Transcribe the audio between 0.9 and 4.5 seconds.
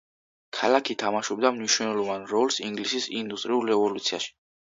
თამაშობდა მნიშვნელოვან როლს ინგლისის ინდუსტრიულ რევოლუციაში.